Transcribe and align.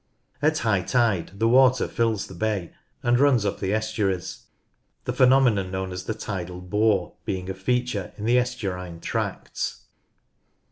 At 0.41 0.57
high 0.57 0.81
tide 0.81 1.33
the 1.37 1.47
water 1.47 1.87
fills 1.87 2.25
the 2.25 2.33
bay, 2.33 2.73
and 3.03 3.19
runs 3.19 3.45
up 3.45 3.59
the 3.59 3.71
estuaries, 3.71 4.45
the 5.03 5.13
phenomenon 5.13 5.69
known 5.69 5.91
as 5.91 6.05
the 6.05 6.15
tidal 6.15 6.59
bore 6.59 7.13
being 7.23 7.51
a 7.51 7.53
feature 7.53 8.11
in 8.17 8.25
the 8.25 8.37
estuarine 8.39 8.99
tracts. 8.99 9.83